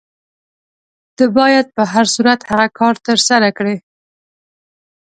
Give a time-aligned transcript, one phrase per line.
[1.15, 3.75] ته باید په هر صورت هغه کار ترسره کړې.